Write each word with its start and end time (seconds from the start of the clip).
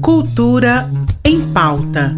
Cultura 0.00 0.90
em 1.24 1.40
pauta. 1.52 2.16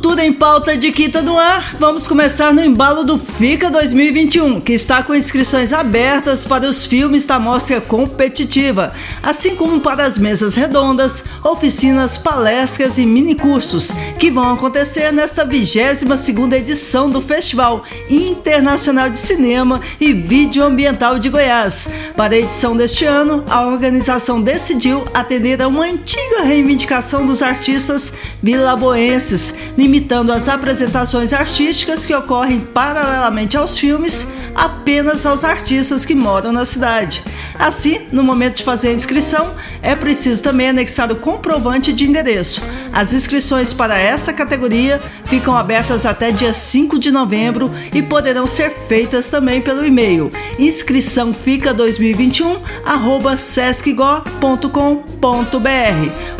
Cultura 0.00 0.24
em 0.24 0.32
pauta 0.32 0.78
de 0.78 0.90
Quinta 0.92 1.20
no 1.20 1.38
Ar. 1.38 1.76
Vamos 1.78 2.06
começar 2.06 2.54
no 2.54 2.64
embalo 2.64 3.04
do 3.04 3.18
FICA 3.18 3.70
2021, 3.70 4.58
que 4.58 4.72
está 4.72 5.02
com 5.02 5.14
inscrições 5.14 5.74
abertas 5.74 6.46
para 6.46 6.66
os 6.66 6.86
filmes 6.86 7.26
da 7.26 7.38
mostra 7.38 7.82
competitiva, 7.82 8.94
assim 9.22 9.54
como 9.54 9.78
para 9.78 10.06
as 10.06 10.16
mesas 10.16 10.54
redondas, 10.54 11.22
oficinas, 11.44 12.16
palestras 12.16 12.96
e 12.96 13.04
minicursos, 13.04 13.92
que 14.18 14.30
vão 14.30 14.54
acontecer 14.54 15.12
nesta 15.12 15.44
22ª 15.46 16.54
edição 16.54 17.10
do 17.10 17.20
Festival 17.20 17.84
Internacional 18.08 19.10
de 19.10 19.18
Cinema 19.18 19.82
e 20.00 20.14
Vídeo 20.14 20.64
Ambiental 20.64 21.18
de 21.18 21.28
Goiás. 21.28 21.90
Para 22.16 22.36
a 22.36 22.38
edição 22.38 22.74
deste 22.74 23.04
ano, 23.04 23.44
a 23.50 23.66
organização 23.66 24.40
decidiu 24.40 25.04
atender 25.12 25.60
a 25.60 25.68
uma 25.68 25.84
antiga 25.84 26.42
reivindicação 26.42 27.26
dos 27.26 27.42
artistas 27.42 28.14
vilaboenses, 28.42 29.54
limitando 29.90 30.32
as 30.32 30.48
apresentações 30.48 31.32
artísticas 31.32 32.06
que 32.06 32.14
ocorrem 32.14 32.60
paralelamente 32.60 33.56
aos 33.56 33.76
filmes 33.76 34.24
apenas 34.60 35.24
aos 35.24 35.42
artistas 35.42 36.04
que 36.04 36.14
moram 36.14 36.52
na 36.52 36.66
cidade. 36.66 37.24
Assim, 37.58 38.02
no 38.12 38.22
momento 38.22 38.56
de 38.56 38.62
fazer 38.62 38.88
a 38.88 38.92
inscrição, 38.92 39.54
é 39.80 39.96
preciso 39.96 40.42
também 40.42 40.68
anexar 40.68 41.10
o 41.10 41.16
comprovante 41.16 41.94
de 41.94 42.04
endereço. 42.04 42.62
As 42.92 43.14
inscrições 43.14 43.72
para 43.72 43.98
essa 43.98 44.34
categoria 44.34 45.00
ficam 45.24 45.56
abertas 45.56 46.04
até 46.04 46.30
dia 46.30 46.52
5 46.52 46.98
de 46.98 47.10
novembro 47.10 47.70
e 47.94 48.02
poderão 48.02 48.46
ser 48.46 48.70
feitas 48.70 49.30
também 49.30 49.62
pelo 49.62 49.84
e-mail 49.84 50.30
inscrição 50.58 51.32
fica 51.32 51.72
2021 51.72 52.60
sescgo.com.br. 53.36 54.10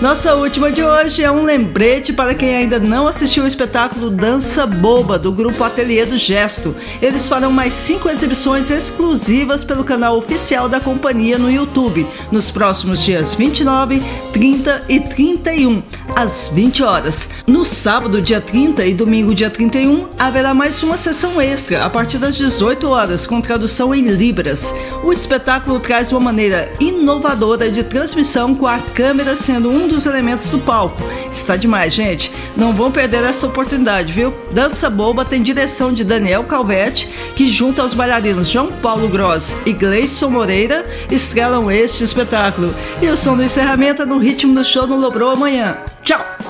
Nossa 0.00 0.34
última 0.34 0.72
de 0.72 0.82
hoje 0.82 1.22
é 1.22 1.30
um 1.30 1.44
lembrete 1.44 2.10
para 2.10 2.34
quem 2.34 2.56
ainda 2.56 2.78
não 2.78 3.06
assistiu 3.06 3.44
o 3.44 3.46
espetáculo 3.46 4.08
Dança 4.08 4.66
Boba 4.66 5.18
do 5.18 5.30
grupo 5.30 5.62
Ateliê 5.62 6.06
do 6.06 6.16
Gesto. 6.16 6.74
Eles 7.02 7.28
farão 7.28 7.52
mais 7.52 7.74
cinco 7.74 8.08
exibições 8.08 8.70
exclusivas 8.70 9.62
pelo 9.62 9.84
canal 9.84 10.16
oficial 10.16 10.70
da 10.70 10.80
companhia 10.80 11.38
no 11.38 11.50
YouTube 11.50 12.06
nos 12.32 12.50
próximos 12.50 13.04
dias 13.04 13.34
29, 13.34 14.02
30 14.32 14.84
e 14.88 15.00
31, 15.00 15.82
às 16.16 16.48
20 16.48 16.82
horas. 16.82 17.28
No 17.46 17.62
sábado, 17.66 18.22
dia 18.22 18.40
30 18.40 18.86
e 18.86 18.94
domingo, 18.94 19.34
dia 19.34 19.50
31, 19.50 20.06
haverá 20.18 20.54
mais 20.54 20.82
uma 20.82 20.96
sessão 20.96 21.38
extra 21.38 21.84
a 21.84 21.90
partir 21.90 22.16
das 22.16 22.38
18 22.38 22.88
horas 22.88 23.26
com 23.26 23.38
tradução 23.42 23.94
em 23.94 24.08
Libras. 24.08 24.74
O 25.04 25.12
espetáculo 25.12 25.78
traz 25.78 26.10
uma 26.10 26.20
maneira 26.20 26.72
inovadora 26.80 27.70
de 27.70 27.84
transmissão 27.84 28.54
com 28.54 28.66
a 28.66 28.78
câmera 28.78 29.36
sendo 29.36 29.68
um 29.70 29.89
dos 29.90 30.06
elementos 30.06 30.50
do 30.50 30.58
palco. 30.58 31.02
Está 31.30 31.56
demais, 31.56 31.92
gente. 31.94 32.32
Não 32.56 32.72
vão 32.72 32.90
perder 32.90 33.24
essa 33.24 33.46
oportunidade, 33.46 34.12
viu? 34.12 34.32
Dança 34.52 34.88
Boba 34.88 35.24
tem 35.24 35.42
direção 35.42 35.92
de 35.92 36.04
Daniel 36.04 36.44
Calvetti, 36.44 37.08
que 37.36 37.48
junto 37.48 37.82
aos 37.82 37.94
bailarinos 37.94 38.48
João 38.48 38.72
Paulo 38.72 39.08
Gross 39.08 39.54
e 39.66 39.72
Gleison 39.72 40.30
Moreira 40.30 40.84
estrelam 41.10 41.70
este 41.70 42.04
espetáculo. 42.04 42.74
E 43.00 43.08
o 43.08 43.16
som 43.16 43.36
do 43.36 43.42
encerramento 43.42 44.02
é 44.02 44.06
no 44.06 44.18
ritmo 44.18 44.54
do 44.54 44.64
show 44.64 44.86
no 44.86 44.96
Lobrou 44.96 45.30
amanhã. 45.30 45.76
Tchau! 46.02 46.49